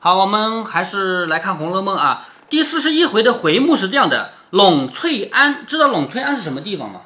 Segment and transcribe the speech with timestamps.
[0.00, 2.28] 好，我们还是来看《红楼梦》啊。
[2.48, 7.00] 第四十一回的回目是这样的：栊翠庵，知道栊翠庵是什么地方吗？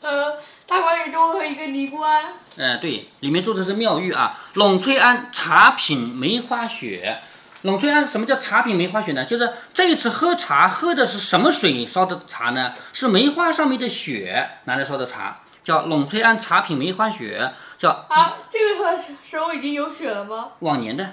[0.00, 2.32] 呃，大观园中和一个尼姑庵。
[2.58, 4.38] 哎，对，里面住的是妙玉啊。
[4.54, 7.18] 栊翠庵茶品梅花雪。
[7.62, 9.26] 栊翠庵什么叫茶品梅花雪呢？
[9.26, 12.72] 就是这一次喝茶喝的是什么水烧的茶呢？
[12.94, 18.98] 是梅花上面的雪拿来烧的茶，叫栊翠庵茶品梅花雪，叫啊，这个
[19.28, 20.52] 时候已经有雪了吗？
[20.60, 21.12] 往年的。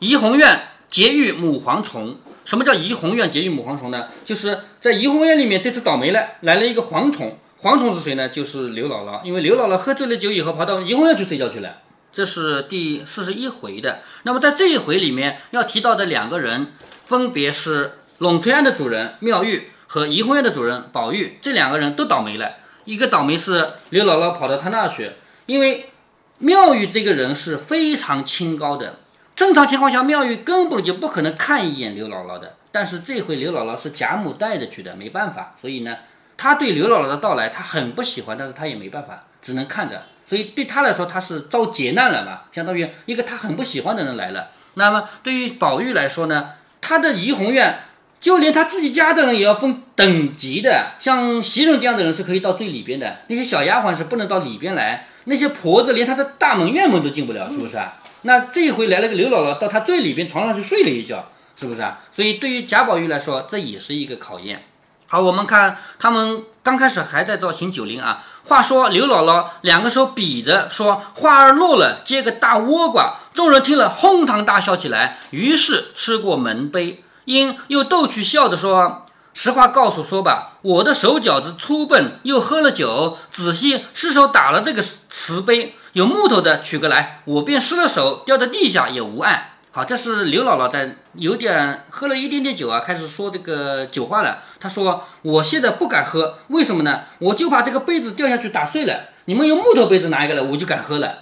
[0.00, 2.16] 怡红院结遇母蝗虫，
[2.46, 4.08] 什么叫怡红院结遇母蝗虫呢？
[4.24, 7.36] 就是在怡红院里面，这次倒霉了，来了一个蝗虫。
[7.60, 8.30] 蝗虫是谁呢？
[8.30, 9.22] 就是刘姥姥。
[9.22, 11.76] 因为刘姥姥喝醉了酒以后，跑到怡红院去睡觉去了。
[12.14, 14.00] 这是第四十一回的。
[14.22, 16.68] 那么在这一回里面要提到的两个人，
[17.04, 21.38] 分别是栊翠庵的主人妙玉和怡红院的主人宝玉。
[21.42, 22.52] 这两个人都倒霉了。
[22.86, 25.10] 一个倒霉是刘姥姥跑到他那去，
[25.44, 25.90] 因为
[26.38, 28.99] 妙玉这个人是非常清高的。
[29.40, 32.56] 正常情况下，妙玉根本就不可能看一眼刘姥姥的。
[32.70, 35.96] 但是这回刘姥姥是贾母带着去的，没办法，所以呢，
[36.36, 40.02] 他对刘姥姥的到来他很不喜欢，但是他也没办法，只能看着。
[40.26, 44.48] 所以对他来说，他是遭劫难了嘛，相当于一个他很不喜欢的人来了。
[44.74, 46.50] 那么对于宝玉来说呢，
[46.82, 47.78] 他的怡红院
[48.20, 57.96] 就连他自己家的人也要分等级的，像袭人这样的人是可以到最里边的，那些小丫鬟是不能到里边来，那些婆子连他的大门院门都进不了，是不是啊？
[58.22, 61.24] 那这一回来了个刘姥姥，到她最里边床上去睡了一觉，
[61.56, 62.00] 是不是啊？
[62.10, 64.66] 所以对于贾宝玉来说，这也是一个考验。
[65.06, 68.24] 好，我们看他们刚开始还在造行酒令啊。
[68.44, 75.18] 话说刘姥姥两个手比着说：“花儿落了，接个大倭瓜。”众人听了，哄堂大笑起来。
[75.30, 89.54] 于是吃过门杯，因又逗趣笑着说：“实话告诉说吧，我的手脚子粗笨，又喝了酒，仔细失手打了这个瓷杯。”有木头的取个来，我便失了手，掉在地下也无碍。
[89.72, 94.42] 好，这是刘姥姥在有点喝了一点点酒啊，开始说这个酒话了。
[94.58, 97.02] 她说：“我现在不敢喝，为什么呢？
[97.18, 99.08] 我就怕这个杯子掉下去打碎了。
[99.24, 101.18] 你们用木头杯子拿一个来，我就敢喝了。”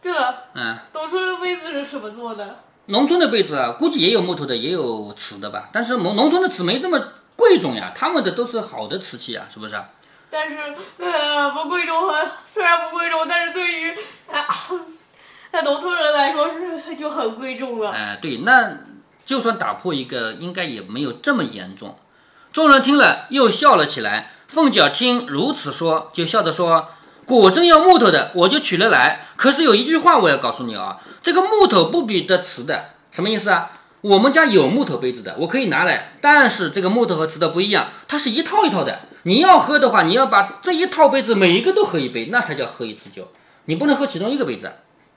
[0.00, 2.56] 对了，嗯，农村的杯子是什么做的？
[2.86, 5.68] 农村的杯子啊，估计也有木头的，也有瓷的吧。
[5.72, 6.98] 但是农农村的瓷没这么
[7.36, 9.74] 贵重呀，他们的都是好的瓷器啊，是不是？
[10.30, 10.56] 但是，
[10.98, 13.94] 呃，不贵重很，虽然不贵重，但是对于，
[15.50, 16.50] 在农村人来说
[16.86, 17.90] 是就很贵重了。
[17.90, 18.76] 哎，对，那
[19.24, 21.98] 就算打破一个，应该也没有这么严重。
[22.52, 24.32] 众人听了又笑了起来。
[24.48, 26.88] 凤姐听如此说，就笑着说
[27.26, 29.26] ：“果真要木头的，我就取了来。
[29.36, 33.70] 可是有一句话我要告诉你啊，这个木头不比得瓷的，什么意思啊？
[34.00, 43.28] 我们家有木头杯子的，我可以拿来，但是这个木头和瓷的不一样，它是一套一套的。”你要喝的话，你要把这一套杯子每一个都喝一杯，那才叫喝一次酒。
[43.66, 44.72] 你不能喝其中一个杯子。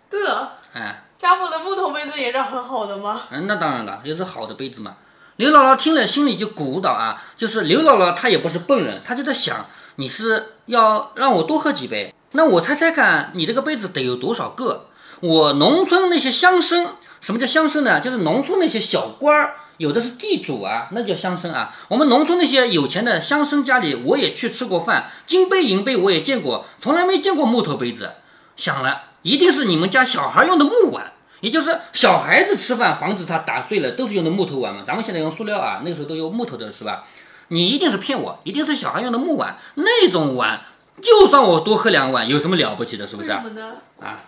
[0.09, 3.21] 对了，哎，家父的木头杯子也是很好的吗？
[3.31, 4.97] 嗯，那当然了，也是好的杯子嘛。
[5.37, 14.87] 刘姥姥听了心里就鼓捣啊，就是刘姥姥她也不是笨人，她就在想，你是要让我多喝几杯，那我猜猜看你这个杯子得有多少个？
[15.21, 16.85] 我农村那些乡绅，
[17.21, 18.01] 什么叫乡绅呢？
[18.01, 19.55] 就是农村那些小官儿。
[19.81, 21.73] 有的是地主啊，那叫乡绅啊。
[21.87, 28.11] 我们农村那些有钱的乡绅家里，我也去吃过饭，金杯银杯我也见过，从来没见过木头杯子。
[28.55, 34.83] 想了，一定是你们家小孩用的木碗，也就是小孩子吃饭防止他打碎了，都是用的木头碗嘛。
[34.85, 37.05] 咱们现在用塑料啊，那个时候都用木头的是吧？
[37.47, 40.61] 你一定是骗我，一定是小孩用的木碗，那种碗，
[41.01, 43.07] 就算我多喝两碗，有什么了不起的？
[43.07, 43.43] 是不是啊？
[43.99, 44.19] 啊，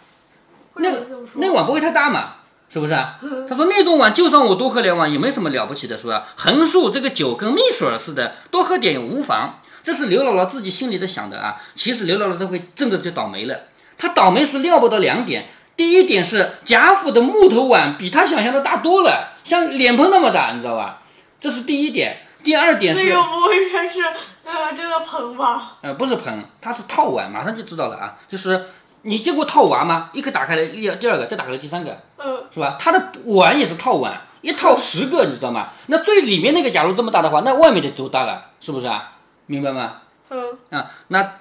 [0.77, 1.05] 那个
[1.35, 2.37] 那碗不会太大嘛？
[2.73, 3.19] 是不是啊？
[3.47, 6.25] 他说那种碗，就算我多喝两碗，也没什么了不起的，是吧？
[6.35, 9.59] 横竖这个酒跟蜜水似的，多喝点也无妨。
[9.83, 11.61] 这是刘姥姥自己心里在想的啊。
[11.75, 13.59] 其实刘姥姥这回真的就倒霉了。
[13.95, 15.45] 她倒霉是料不到两点。
[15.77, 21.03] 第一点是贾府的木头碗比她想象的大多了，像脸盆那么大，你知道吧？
[21.39, 22.21] 这是第一点。
[22.43, 24.01] 第二点是那个不会说是
[24.43, 25.77] 呃这个盆吧？
[25.81, 28.65] 呃，不是盆，它是套碗，马上就知道了啊，就是。
[29.03, 30.09] 你见过套娃吗？
[30.13, 32.77] 一个打开了，第第二个再打开了第三个，嗯，是吧？
[32.79, 35.69] 它的碗也是套碗，一套十个，你知道吗？
[35.87, 38.51] 那最里面那个假如这么大的话，那外面得多大了？
[38.59, 39.17] 是不是啊？
[39.45, 40.01] 明白吗？
[40.29, 41.33] 嗯啊，那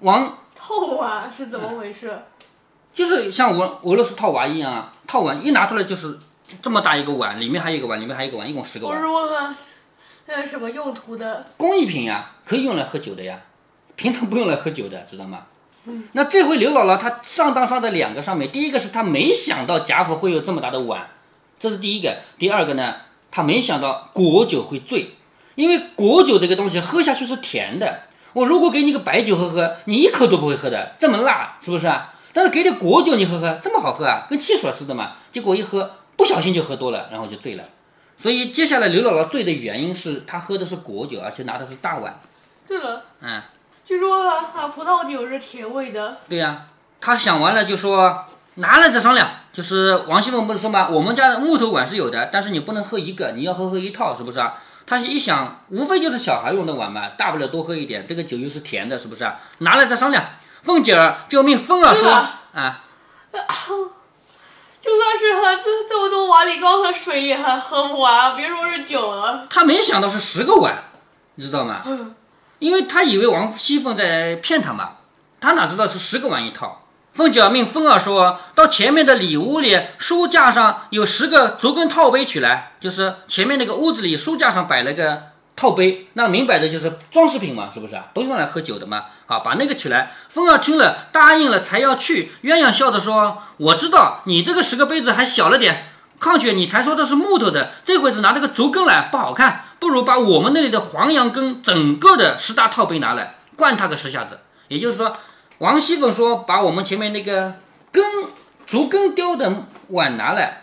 [0.00, 2.20] 王套娃是怎么回事？
[2.92, 6.18] 就是像俄俄罗斯套娃一样啊，套碗一拿出来就是
[6.60, 9.00] 这么大一个碗，里面还有一个碗，里面还有一个碗，一共十个碗。
[9.00, 9.56] 我是问，
[10.26, 11.46] 那是什么用途的？
[11.56, 13.38] 工艺品呀，可以用来喝酒的呀，
[13.94, 15.46] 平常不用来喝酒的，知道吗？
[16.12, 21.08] 那这回刘姥姥她上当上在两个上面，第一个是她没想到贾府会有这么大的碗，
[21.58, 22.96] 这是第一个；第二个呢，
[23.30, 25.12] 她没想到果酒会醉，
[25.54, 28.02] 因为果酒这个东西喝下去是甜的。
[28.34, 32.14] 我如果给你个白酒喝喝，你一口都不会喝的，这么辣，是不是啊？
[32.32, 35.16] 但是给点果酒你喝喝，这么好喝啊，跟汽水似的嘛。
[35.32, 37.64] 结果一喝，不小心就喝多了，然后就醉了。
[38.16, 42.20] 所以接下来刘姥姥醉的原因是她喝的是果酒，而且拿的是大碗。
[42.68, 43.40] 对了，嗯，
[43.88, 46.18] 据说啊，啊葡萄酒是甜味的。
[46.28, 46.66] 对呀、
[47.00, 48.26] 他想完了就说
[48.56, 49.30] 拿来再商量。
[49.50, 50.90] 就是王熙凤不是说吗？
[50.90, 54.56] 我们家的木头碗是有的，但是你不能喝一个，你要喝喝一套，是不是啊？
[54.86, 58.06] 他一想，无非就是小孩用的碗嘛，大不了多喝一点。
[58.06, 59.40] 这个酒又是甜的，是不是啊？
[59.60, 60.22] 拿来再商量。
[60.64, 62.10] 凤姐儿就命凤儿说
[62.52, 62.84] 啊，
[63.32, 69.46] 就算是喝这这么多碗里光喝水也还喝不完，别说是酒了。
[69.48, 70.84] 他没想到是十个碗，
[71.36, 71.82] 你知道吗？
[72.58, 74.90] 因为他以为王熙凤在骗他嘛，
[75.40, 76.84] 他哪知道是十个碗一套。
[77.12, 85.22] 凤姐命凤儿说到前面的里屋里，书架上有十个竹根套杯取来，就是前面那个屋子里书架上摆了个
[85.56, 88.06] 套杯，那明摆着就是装饰品嘛，是不是啊？
[88.14, 89.06] 不用来喝酒的嘛。
[89.26, 90.12] 好，把那个取来。
[90.28, 92.32] 凤儿听了答应了，才要去。
[92.44, 95.88] 鸳鸯笑着说：“我知道你这个十个杯子还小了点，
[96.20, 104.40] 况且你才说的是木头的，这回子拿这个竹根来不好看，不如把我们那里的黄杨根整个的十大套杯拿来，灌他个十下子。
[104.68, 105.16] 也就是说，
[105.58, 107.54] 王熙凤说把我们前面那个
[107.92, 108.04] 根
[108.66, 110.62] 竹根雕的碗拿来，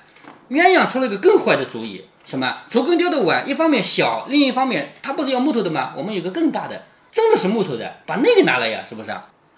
[0.49, 2.57] 鸳鸯出了个更坏的主意，什么？
[2.69, 5.93] 竹根雕的碗，一方面小，另一方面它不是要木头的吗？
[5.95, 9.09] 我们有个更大的，真的是木头的，把那个拿来呀，是不是？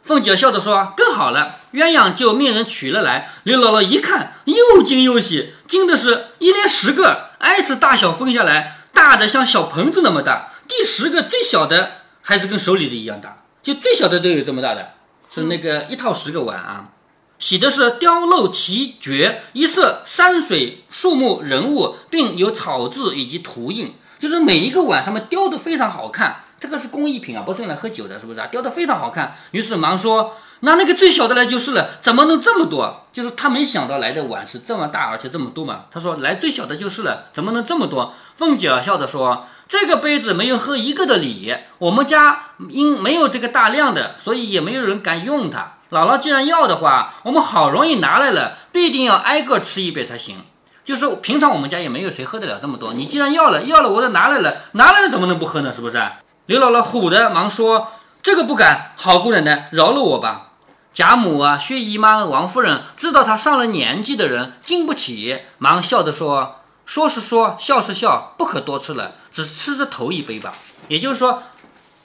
[0.03, 3.29] 凤姐笑着说：“更好了。”鸳鸯就命人取了来。
[3.43, 11.91] 刘姥姥一看，又惊又喜，惊的是一连十个，挨次大小分下来，大的像小盆子那么大，第十个最小的
[12.23, 14.93] 还是跟手里的一样大，就最小的都有这么大的，
[15.29, 16.89] 是那个一套十个碗啊。
[17.37, 26.45] 写的是雕镂奇绝，一色山水、树木、人物，并有草字以及图印，就是每一个碗上面雕的非常好看。
[26.59, 28.47] 这个是工艺品啊，不是用来喝酒的，是不是啊？
[28.47, 29.35] 雕的非常好看。
[29.51, 33.05] 于是忙说拿那个最小的来就是了，怎么能这么多？
[33.11, 35.85] 就是他没想到来的碗是这么大，而且这么多嘛。
[35.91, 38.13] 他说来最小的就是了，怎么能这么多？
[38.35, 39.45] 凤姐笑着说。
[39.69, 45.73] 这个杯子没有喝一个的礼，我们家因没有这个大量的，所以也没有人敢用它。
[45.91, 50.37] 姥姥既然要的话，我们好容易拿来了，必定要挨个吃一杯才行。
[50.85, 55.69] 就是平常我们家也没有谁喝得了这么多，你既然要了，要了我就拿来了，拿来了怎么能不喝呢？
[55.69, 56.01] 是不是？
[56.45, 57.91] 刘姥姥唬的忙说
[58.23, 60.46] ：“这个不敢，好姑奶奶饶了我吧。”
[60.97, 70.55] 贾母啊、薛姨妈、王夫人知道她上了年纪的人经不起，忙笑着说：“说是说，笑是笑，不可多吃了，只吃这头一杯吧。”
[70.89, 71.43] 也就是说，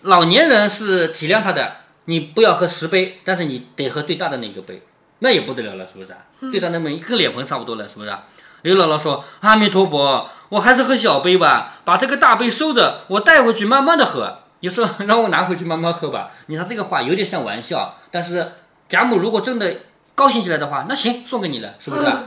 [0.02, 4.82] 老年人是体谅他的，你不要喝十杯，但是你得喝最大的那个杯，
[5.20, 6.14] 那也不得了了，是不是？
[6.50, 8.12] 最大的那么跟脸盆差不多了，是不是？
[8.60, 14.40] 刘姥姥说：“阿弥陀佛，我还是喝小杯吧，把这个大杯收着，我带回去慢慢的喝。
[14.60, 16.30] 你说 让我拿回去慢慢喝吧？
[16.48, 18.52] 你看这个话有点像玩笑，但是
[18.92, 19.74] 贾母如果真的
[20.14, 22.24] 高兴起来的话，那行，送给你了， 是不是啊？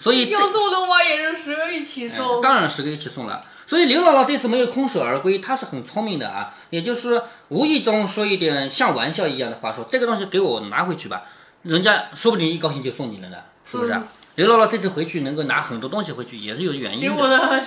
[0.00, 2.42] 所以要送的话也是十个一起哎送。
[2.42, 3.44] 当然十个一起送了。
[3.68, 11.22] 所以刘姥姥这次没有空手而归，她是很聪明的啊，也就是无意中说一点像玩笑一样的话，说这个东西给我拿回去吧，
[11.62, 14.08] 人家说不定一高兴就送你了呢，是不是啊？
[14.34, 17.16] 刘姥姥这次回去能够拿很多东西回去，也是有原结因的。
[17.16, 17.62] 果呢，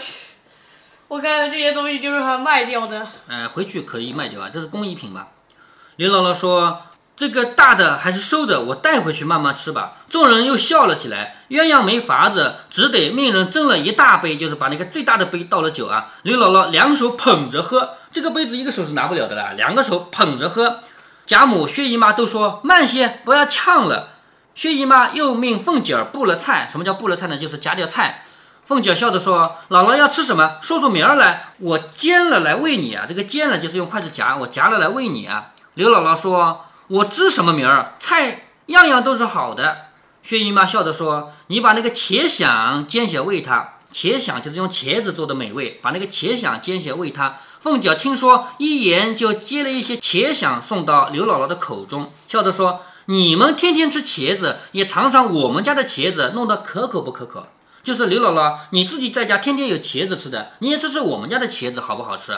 [1.08, 3.08] 我看这些东西就是他卖掉的。
[3.28, 5.28] 呃，回去可以卖掉啊，这是工艺品嘛。
[5.96, 6.82] 刘姥姥说
[7.15, 11.38] ：“这个大的还是收着，我带回去慢慢吃吧。”众人又笑了起来。
[11.50, 16.13] 鸳鸯没法子，只得命人斟了一大杯，就是把那个最大的杯倒了酒啊。
[16.24, 20.79] 刘姥姥两手捧着喝，这个杯子一个手是拿不了的啦，两个手捧着喝。
[21.27, 24.10] 贾母、薛姨妈都说慢些，不要呛了。
[24.55, 27.38] 薛姨妈又命凤姐儿布了菜，什么叫布了菜呢？
[27.38, 28.25] 就是夹点菜。
[28.63, 30.55] 凤姐笑着说：“姥姥要吃什么？
[30.62, 33.05] 说出名儿来，我煎了来喂你啊。
[33.07, 37.96] 这个煎了就是用筷子夹，我夹了来喂你啊。”刘姥姥说：“我知什么名儿？
[38.00, 39.88] 菜样样都是好的。”
[40.24, 43.74] 薛姨妈笑着说：“你把那个茄想煎些喂他。
[43.94, 57.48] 茄想就是用茄子做的美味，把那个茄想煎些喂他。”凤姐听说，一言就接了一些茄想送到刘姥姥的口中，笑着说：“你们天天吃茄子，也尝尝我们家的茄子，弄得可口不可口？”
[57.84, 62.36] 就是刘姥姥，你自己在家天天有茄子吃的，你也吃吃我们家的茄子好不好吃？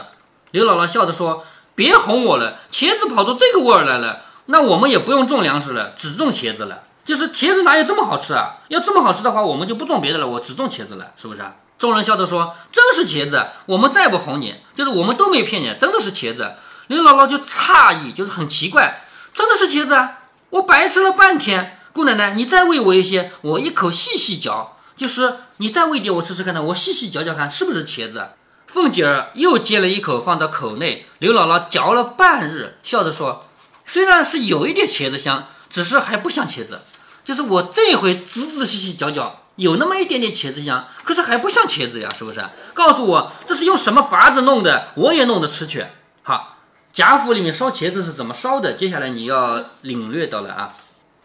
[0.52, 6.84] 刘姥姥笑着说：“别哄我了，茄子跑出这个味儿来了，那我们也不用种粮食了，只种茄子了。
[7.06, 8.58] 就是茄子哪有这么好吃啊？
[8.68, 11.42] 要这么好吃的话，我们就不种别的了，我只种茄子了，是不是？”
[11.80, 16.54] 众人笑着说：“真是茄子，我们再不哄你，就是我们都没骗你，真的是茄子。”
[16.88, 20.20] 刘姥姥就诧异，就是很奇怪，真的是茄子啊！
[20.50, 24.78] 我白吃了半天，姑奶奶，你再喂我一些，我一口细细嚼。
[24.96, 28.30] 就是你再喂点我吃吃看呢，我细细嚼嚼看是不是茄子。
[28.66, 33.46] 凤姐儿又接了一口放到口内，刘姥姥嚼了半日，笑着说
[33.88, 36.82] ：“虽然是有一点茄子香，只是还不像茄子。
[37.26, 42.42] 就是我这回仔仔细细嚼嚼，有那么一点点茄子香，可是还不像茄子呀，是不是？
[42.74, 45.86] 告诉我这是用什么法子弄的，我也弄着吃去。
[46.24, 46.58] 好，
[46.94, 48.74] 贾府里面烧茄子是怎么烧的？
[48.74, 50.74] 接下来你要领略到了啊。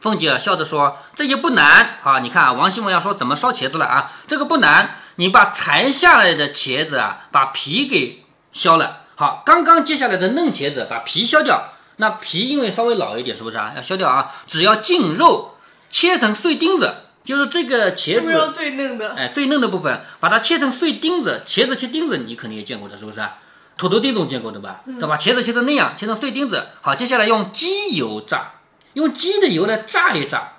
[0.01, 9.03] 凤姐笑着说：“这也不难啊，你看啊，王熙凤要说怎么烧茄子了啊，这个不难，你把裁下来的茄子啊，把皮给削了。
[9.15, 11.69] 好，刚刚接下来的嫩茄子把皮削掉。”
[12.03, 13.73] 那皮因为稍微老一点，是不是啊？
[13.77, 14.35] 要削掉啊！
[14.49, 15.55] 只要净肉，
[15.89, 16.93] 切成碎丁子，
[17.23, 21.43] 就是这个茄子最嫩的，哎，最嫩的部分，把它切成碎丁子。
[21.47, 23.39] 茄子切丁子，你肯定也见过的，是不是啊？
[23.77, 24.81] 土豆丁总见过的吧？
[24.85, 25.17] 对吧？
[25.17, 26.67] 茄子切成那样，切成碎丁子。
[26.81, 28.55] 好，接下来用鸡油炸，
[28.95, 30.55] 用鸡的油来炸一炸。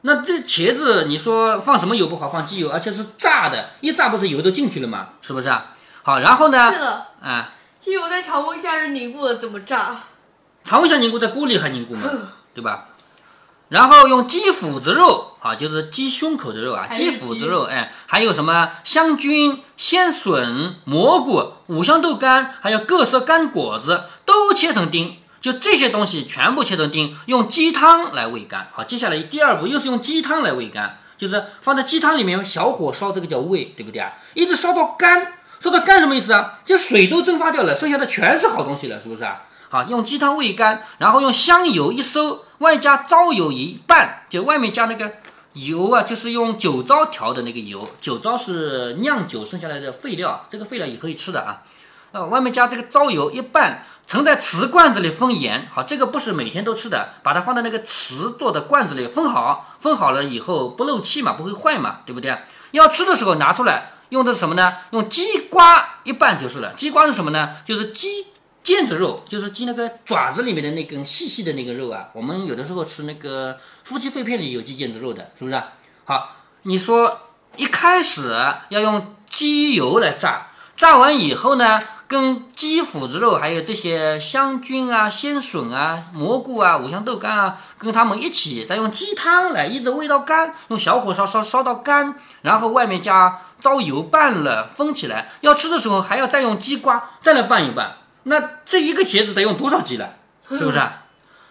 [0.00, 2.28] 那这茄子，你说放什么油不好？
[2.28, 5.10] 放鸡油，而且是炸的，一炸不是油都进去了吗？
[5.22, 5.76] 是不是啊？
[6.02, 6.72] 好，然后呢？
[6.72, 9.94] 是的，啊，鸡油在常温下是凝固的，怎么炸？
[10.68, 12.10] 常温下凝固，在锅里还凝固吗？
[12.52, 12.88] 对吧？
[13.70, 28.68] 然后用鸡脯子肉，啊，就是鸡胸口的肉啊，鸡脯子肉，哎，还有什么香菌、鲜笋、蘑菇、五香豆干，还有各色干果子，都切成丁，就这些东西全部切成丁，用鸡汤来煨干。
[28.74, 34.12] 好，接下来第二步又是用鸡汤来煨干，就是放在鸡汤里面小火烧，这个叫煨，对不对啊？
[34.34, 36.58] 一直烧到干，烧到干什么意思啊？
[36.66, 39.42] 就水都蒸发掉了，剩下的全是好东西了，是不是啊？
[39.70, 45.12] 好，用鸡汤煨干，然后用香油一收，外加糟油一半，就外面加那个
[45.52, 47.86] 油啊，就是用酒糟调的那个油。
[48.00, 51.62] 酒糟是酿酒剩下来的废料，这个废料也可以吃的啊。
[52.12, 55.68] 呃，外面加这个糟油一半，盛在瓷罐子里封严。
[55.70, 62.34] 好，这个不是每天都吃的，把它放在那个瓷做的罐子里封好，封好了以后不漏气嘛，不会坏嘛，对不对？
[62.70, 64.76] 要吃的时候拿出来，用的是什么呢？
[64.92, 66.72] 用鸡瓜一拌就是了。
[66.72, 67.56] 鸡瓜是什么呢？
[67.66, 68.28] 就是鸡。
[68.74, 75.62] 腱子肉就是鸡那个爪子里面的那根细细的那个肉啊，我们有的时候吃那个夫妻肺片里有鸡腱子肉的，是不是？
[76.04, 77.20] 好，你说
[77.56, 78.34] 一开始
[78.70, 97.96] 要用鸡油来炸，炸完以后呢，跟鸡脯子肉还有这些香菌啊、鲜笋啊、蘑菇啊、五香豆干啊，跟它们一起，再用鸡汤来一直煨到干，用小火烧烧烧到干，然后外面加糟油拌了封起来，要吃的时候还要再用鸡瓜再来拌一拌。
[98.28, 100.14] 那这一个茄子得用多少鸡了？
[100.50, 100.80] 是不是？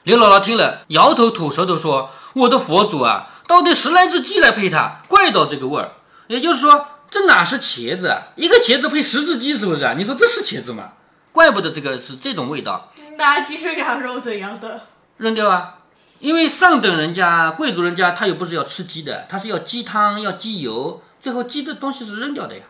[0.03, 5.91] 刘姥姥听了，摇头吐舌头说：“我的佛祖啊，到底十来只鸡来配它，怪到这个味儿。
[6.27, 8.15] 也就是说，这哪是茄子？
[8.35, 9.95] 一个茄子配十只鸡，是不是啊？
[9.97, 10.93] 你说这是茄子吗？
[11.31, 12.93] 怪不得这个是这种味道。
[13.17, 14.81] 那鸡是羊肉怎样的？
[15.17, 15.79] 扔掉啊！
[16.19, 22.63] 因为上等人家、贵族人家，他又不是要吃鸡的，他是要鸡汤、要鸡油，最后鸡的东西是扔掉的呀，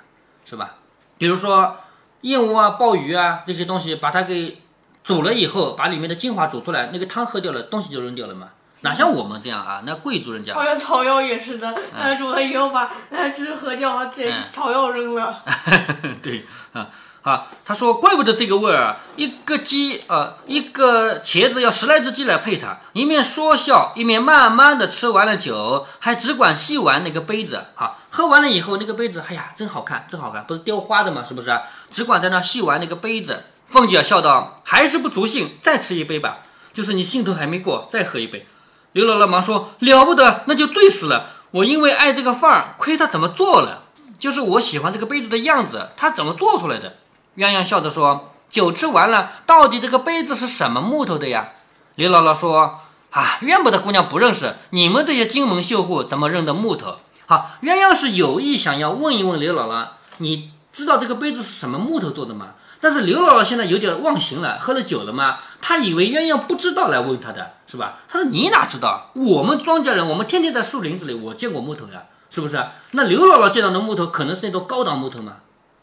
[0.45, 0.75] 是吧？
[1.17, 1.77] 比如说。
[2.27, 4.61] 燕窝啊，鲍鱼啊，这些东西把它给
[5.03, 8.49] 煮了以后，把里面的精华煮出来，那个汤喝掉了，东西就扔掉了嘛。
[8.81, 9.81] 哪像我们这样啊？
[9.85, 15.43] 那贵族人家，好像草药也是的，那，煮了以后把那汁喝掉，这草药扔了。
[16.21, 16.87] 对啊。
[17.27, 18.97] 啊，他说，怪不得这个味儿啊！
[19.17, 27.65] 一个鸡，呃，一个茄子要十来只鸡来配它，一面说笑，一面慢慢的吃完了酒，还只管细玩那个杯子。
[27.75, 31.21] 好，喝完了以后，那个杯子，哎呀，真好看，真好看，不是雕花的吗？
[31.21, 31.51] 是不是？
[31.91, 33.43] 只管在那细玩那个杯子。
[33.65, 36.37] 凤姐笑道：“还是不足兴，再吃一杯吧。
[36.73, 38.47] 就是你兴头还没过，再喝一杯。”
[38.93, 41.31] 刘姥姥忙说：“了不得，那就醉死了。
[41.51, 43.83] 我因为爱这个范儿，亏他怎么做了，
[44.17, 46.95] 就是我喜欢这个杯子的样子，他怎么做出来的？”
[47.37, 51.49] 鸳鸯笑着说：“酒吃完了，到底这个杯子是什么木头的呀？”
[51.93, 52.79] 刘姥姥说
[53.11, 56.95] ：“啊，怨不得姑娘不认识，你们这些金门绣户怎么认得木头？”
[57.27, 65.37] 好，鸳鸯是有意想要问一问刘姥姥：“你知道这个杯子是什么木头做的吗？”但是刘姥姥现在有点忘形了，喝了酒了吗？
[65.61, 67.99] 她以为鸳鸯不知道来问她的，是吧？
[68.09, 69.11] 她说：“你哪知道？
[69.13, 72.63] 我们庄稼人，我们天天在树林子里，我见过木头呀，是不是？
[72.91, 75.37] 那刘姥姥见到的木头，可能是那种高档木头吗？”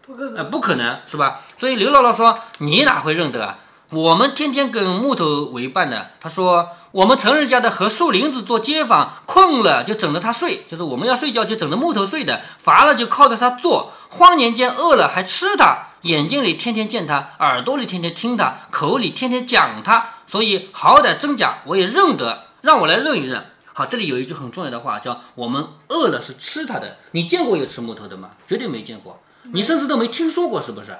[0.06, 1.40] 不可能，不可能是吧？
[1.58, 3.58] 所以刘姥姥说：“你哪会认得啊？
[3.90, 13.92] 我们天天跟木头为伴的。”她说：“我们陈人家的和树林子做街坊，困了就枕着他睡，就是我们要睡觉就枕着木头睡的，乏了就靠着他坐。
[14.11, 20.06] 荒年间饿了还吃他，眼睛里天天见他，耳朵里天天听他，口里天天讲他。
[20.26, 23.46] 所以好歹真假我也认得，让我来认一认。
[23.73, 26.99] 好，这里有一句很重要的话，叫我们饿了是吃他的。
[27.12, 28.30] 你见过有吃木头的吗？
[28.46, 29.18] 绝对没见过。”
[29.52, 30.96] 你甚至都没听说过，是不是？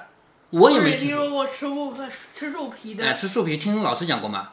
[0.51, 1.93] 我也没听说过吃木
[2.33, 3.03] 吃树皮的。
[3.03, 4.49] 哎，吃树皮，听老师讲过吗？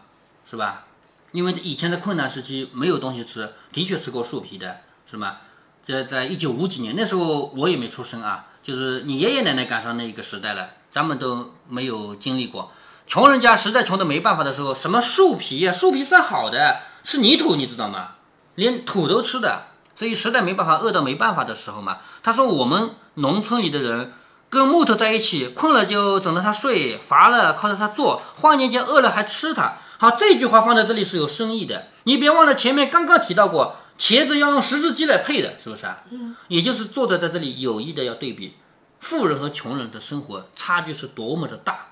[0.49, 0.84] 是吧？
[1.32, 4.80] 因为以前的困难时期没有东西吃，的确吃过树皮的，
[5.11, 5.38] 是吗？
[5.84, 12.70] 在在一九五几年那时候，我也没出生啊，就是你爷爷奶奶赶上那个时代了，咱们都没有经历过。
[13.06, 15.72] 穷人家实在穷的没办法的时候，什么树皮呀？
[15.72, 18.16] 树皮算好的，吃泥土，你知道吗？
[18.54, 21.99] 连土都吃的，所以实在没办法，饿到没办法的时候嘛。
[22.22, 24.12] 他说我们农村里的人
[24.49, 29.78] 跟木头在一起，困了就枕着它睡，乏了靠着它坐，换年间饿了还吃它。
[29.99, 31.88] 好，这句话放在这里是有深意的。
[32.04, 35.99] 你别忘了前面刚刚提到过，茄子要用十字鸡来配的，是不是啊？
[36.11, 38.56] 嗯，也就是作者在这里有意的要对比
[39.00, 41.88] 富人和穷人的生活差距是多么的大。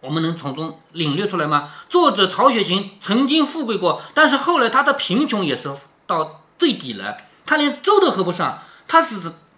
[0.00, 1.70] 我们能从中领略出来吗？
[1.88, 5.70] 作者曹雪芹曾经富贵过，但是后来他的贫穷也是
[6.06, 8.62] 到最底了，他连粥都喝不上。
[8.86, 9.16] 他是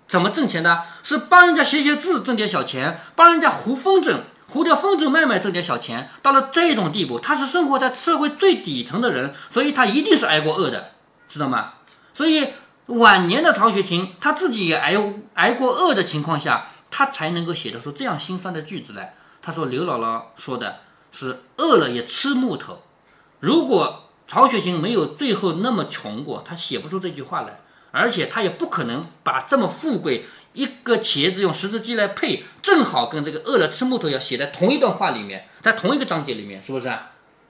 [0.08, 0.82] 怎么挣钱的？
[1.02, 6.08] 是帮人家写写字挣点小钱，帮人家糊风筝，糊掉风筝卖卖挣点小钱。
[6.22, 10.92] 到了这种地步，他是生活在社会最底层的人，所以他一定是挨过饿的，
[11.28, 11.74] 知道吗？
[12.14, 12.54] 所以
[12.86, 14.96] 晚年的曹雪芹他自己也挨
[15.34, 19.14] 挨过饿的情况下，他才能够写得出这样心酸的句子来。
[19.42, 20.80] 他说：“刘姥姥说的
[21.12, 22.82] 是饿了也吃木头。
[23.40, 27.60] 如果曹雪芹没有最后那么穷过，他写不出这句话来，
[27.96, 36.92] 而且他也不可能把这么富贵一个茄子用十字鸡来配，正好跟这个饿了吃木头要写在同一段话里面，在同一个章节里面，是不是？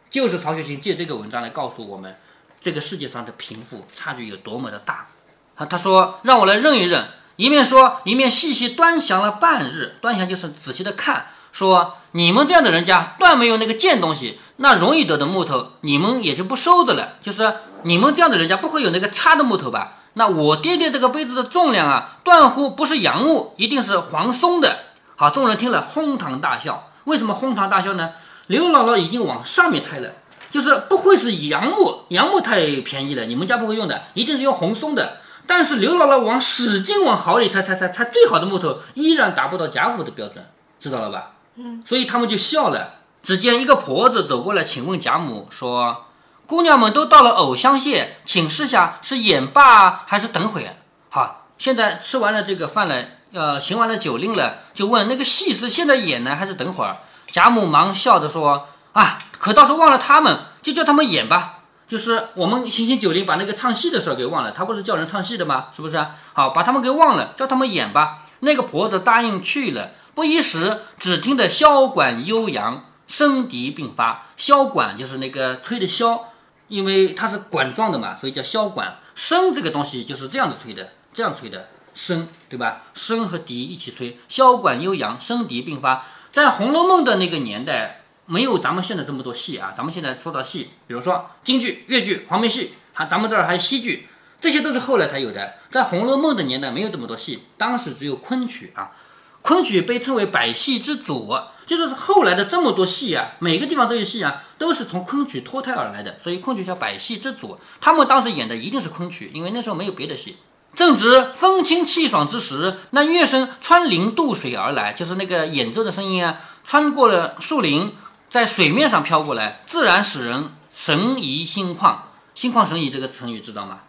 [0.09, 2.17] 就是曹雪芹借这个文章来告诉我们，
[2.61, 5.09] 这个世界上的贫富差距有多么的大。
[5.57, 17.15] 啊，他说让我来认一认，一面说一面细细端详了半日，端详就是仔细的看。”说你们这样的人家断没有那个贱东西，那容易得的木头你们也就不收着了。
[17.23, 17.51] 就是
[17.83, 19.96] 你们这样的人家不会有那个差的木头吧？
[20.19, 24.79] 那我爹爹这个杯子的重量啊，断乎不是杨木，一定是黄松的。
[25.15, 26.89] 好，众人听了哄堂大笑。
[27.05, 28.13] 为什么哄堂大笑呢？
[28.47, 30.13] 刘姥姥已经往上面猜了，
[30.51, 35.19] 就是不会是杨木，杨木太便宜了，你们家不会用的，一定是用红松的。
[35.47, 40.43] 但是刘姥姥往使劲往好里猜，猜猜猜最好的木头依然达不到贾府的标准，
[40.81, 41.33] 知道了吧？
[41.57, 42.95] 嗯所以他们就笑了。
[43.23, 46.06] 只见一个婆子走过来，请问贾母说
[46.47, 50.71] ：“姑娘们都到了藕香榭，请示下是演罢还是等会？”
[51.11, 56.99] 好，现在吃完了这个饭了，呃，行完了酒令了，就问那个戏是现在演呢，还是等会儿？
[57.31, 61.55] 贾母忙笑着说：“啊，可倒是忘了他们，就叫他们演吧。
[61.89, 64.53] 就是我们行行酒令，把那个唱戏的事儿给忘了。
[64.53, 65.67] 他不是叫人唱戏的吗？
[65.75, 66.05] 是不是？
[66.33, 68.23] 好，把他们给忘了，叫他们演吧。
[68.41, 74.25] 那个婆子答应去了。”不一时，只听得箫管悠扬，笙笛并发。
[74.39, 76.21] 箫管就是那个吹的箫，
[76.69, 78.99] 因为它是管状的嘛，所以叫箫管。
[79.17, 82.83] 笙这个东西就是这样子吹的，这样吹的笙，对吧？
[82.95, 86.07] 笙和笛一起吹，箫管悠扬，笙笛并发。
[86.33, 89.73] 在《红楼梦》的那个年代，没有咱们现在这么多戏啊。
[89.77, 94.07] 咱们现在说到戏，比如说京剧、越剧、黄梅戏，还咱们这儿还有戏剧，
[94.41, 95.55] 这些都是后来才有的。
[95.71, 98.93] 在《红楼梦》的年代，没有这么多戏，当时只有昆曲啊。
[99.41, 101.35] 昆曲被称为百戏之祖，
[101.67, 107.59] 就是后来的这么多戏啊，每个地方都有戏啊，都是从昆曲脱胎而来的，所以昆曲叫百戏之祖。
[107.81, 110.37] 他们当时演的一定是昆曲，因为那时候没有别的戏。
[110.75, 117.93] 正值风清气爽之时，那乐声穿林渡水而来，就是那个演奏的声音啊，穿过了树林，
[118.31, 121.97] 在水面上飘过来，自然使人神怡心旷。
[122.35, 123.81] 心旷神怡这个成语知道吗？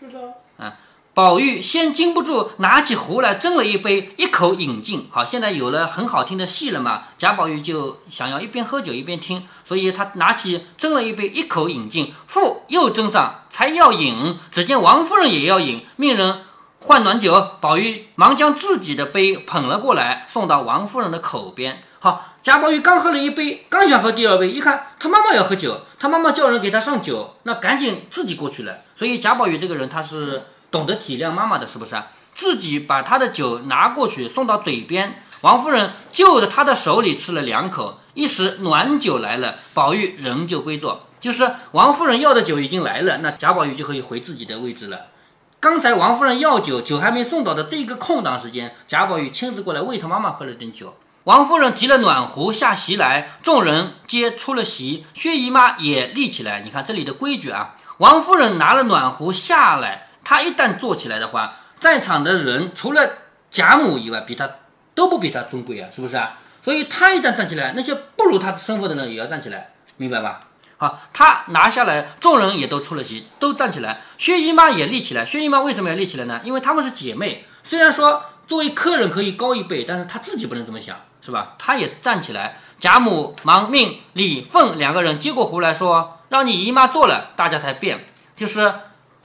[0.00, 0.20] 知道。
[0.56, 0.76] 啊。
[1.12, 5.08] 宝玉先禁不住，拿起壶来斟了一杯，一口饮尽。
[5.10, 7.02] 好，现在有了很好听的戏了嘛？
[7.18, 12.14] 贾宝玉就想要一边喝酒一边听，所以他拿起斟了一杯，一口饮尽。
[12.28, 16.42] 复又斟上，才要饮，只见王夫人也要饮，命人
[16.78, 17.54] 换暖酒。
[17.60, 21.82] 宝玉忙将自己的杯捧了过来，送到王夫人的口边。
[21.98, 28.78] 好，贾宝玉刚喝了一杯，刚想喝第二杯，一看他妈妈要喝酒，他妈妈叫人给他上酒，那赶紧自己过去了。
[28.94, 30.44] 所以贾宝玉这个人他是。
[30.70, 31.96] 懂得体谅妈妈的是不是？
[32.32, 41.06] 自己把他的酒拿过去送到嘴边，王夫人就着他的手里吃了两口，一时暖酒来了，宝玉仍旧归坐。
[41.20, 45.06] 就是王夫人要的酒已经来了，那贾宝玉就可以回自己的位置了。
[45.58, 50.94] 刚才王夫人要酒，酒还没送到的这一个空档时间，贾宝玉亲自过来喂他妈妈喝了点酒。
[51.24, 56.62] 王夫人提了暖壶下席来，众人皆出了席，薛姨妈也立起来。
[56.62, 60.06] 你看这里的规矩啊，王夫人拿了暖壶下来。
[60.30, 63.14] 他一旦坐起来的话，在场的人除了
[63.50, 64.48] 贾母以外，比他
[64.94, 66.38] 都不比他尊贵啊，是不是啊？
[66.62, 70.42] 所以他一旦站起来，那些不如他身份的人也要站起来，明白吧？
[70.76, 74.02] 好，他拿下来，众人也都出了席，都站起来。
[74.18, 75.26] 薛姨妈也立起来。
[75.26, 76.40] 薛姨妈为什么要立起来呢？
[76.44, 77.44] 因为她们是姐妹。
[77.64, 81.56] 虽然说作为客人可以高一辈，但是她自己不能这么想，是吧？
[81.58, 82.60] 她也站起来。
[82.78, 88.04] 贾母忙命李凤两个人接过壶来说：“让你姨妈坐了，大家才变。”
[88.36, 88.72] 就是。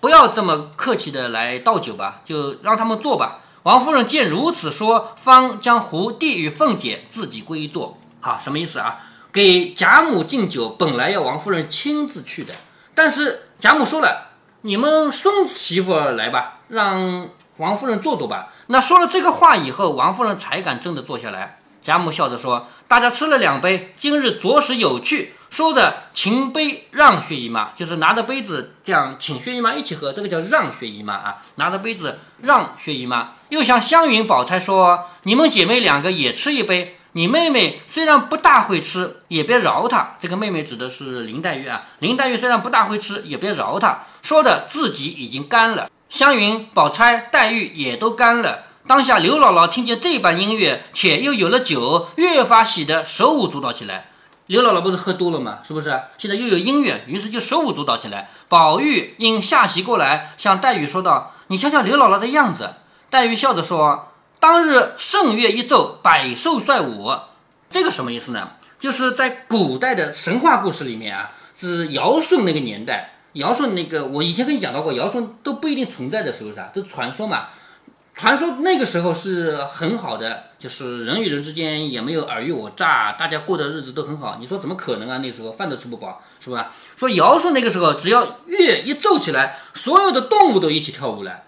[0.06, 3.40] 不要这么客气的来倒酒吧，就让他们坐吧。
[3.64, 7.98] 王夫人见如此说，方将壶递与凤姐，自己归坐。
[8.22, 9.00] 好，什么意思啊？
[9.34, 12.54] 给贾母敬酒，本来要王夫人亲自去的，
[12.94, 14.28] 但是贾母说了，
[14.62, 21.58] 你们孙媳妇来吧，让王夫人坐坐吧。”那说了这个话以后，王夫人才敢真的坐下来。
[21.82, 31.38] 贾母笑着说：“大家吃了两杯，今日着实有趣。”说着，请杯让薛姨妈，就是拿着杯子这样请薛姨妈一起喝，这个叫让薛姨妈啊。
[31.56, 36.98] 拿着杯子让薛姨妈，又向湘云、宝钗说：“你们姐妹两个也吃一杯。
[37.14, 41.84] 你妹妹虽然不大会吃，也别饶她。”这个妹妹指的是林黛玉啊。
[42.00, 44.04] 林黛玉虽然不大会吃，也别饶她。
[44.24, 48.66] 说的自己已经干了，湘云、宝钗、黛玉也都干了。
[48.86, 54.10] 当下刘姥姥听见这般音乐，且又有了酒，越发喜得手舞足蹈起来。
[54.48, 55.60] 刘姥姥不是喝多了吗？
[55.64, 55.90] 是不是？
[56.18, 58.30] 现在又有音乐，于是就手舞足蹈起来。
[58.48, 62.76] 宝玉因下席过来，向黛玉说道：“你瞧瞧刘姥姥的样子。”
[63.10, 67.12] 黛玉笑着说：“当日圣乐一奏，百兽率舞。”
[67.72, 68.50] 这个什么意思呢？
[68.78, 73.14] 就是在古代的神话故事里面啊，是尧舜那个年代。
[73.34, 76.70] 尧舜那个，我以前跟你讲到过，尧舜都不一定存在的，是不是啊？
[76.74, 77.48] 都传说嘛。
[78.16, 84.38] 传说那个时候是很好的，就是人与人之间也没有尔虞我诈，大家过的日子都很好。
[84.40, 85.18] 你说怎么可能啊？
[85.18, 86.72] 那时候饭都吃不饱，是吧？
[86.96, 91.44] 说尧舜那个时候，只要乐一奏起来，所有的动物都一起跳舞了。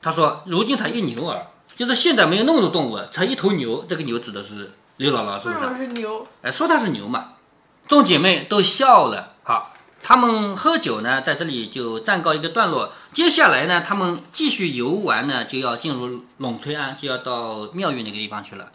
[0.00, 3.84] 他说，如今才一牛耳，就是现在没有那么多动物，才一头牛。
[3.88, 5.76] 这个牛指的是刘姥姥，是不是？
[5.76, 6.26] 是牛。
[6.42, 7.32] 哎，说她是牛嘛。
[7.88, 9.31] 众姐妹都笑了。
[10.02, 12.92] 他们喝酒呢，在这里就暂告一个段落。
[13.12, 18.70] 接下来呢，他们继续游玩呢，就要进入陇翠庵，就要到庙宇那个地方去了。